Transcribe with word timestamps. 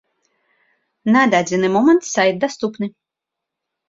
На 1.15 1.21
дадзены 1.33 1.67
момант 1.75 2.01
сайт 2.13 2.35
даступны. 2.45 2.87